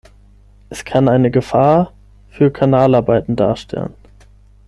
Es 0.71 0.83
kann 0.83 1.07
eine 1.07 1.29
Gefahr 1.29 1.93
für 2.31 2.49
Kanalarbeiten 2.49 3.35
darstellen. 3.35 3.93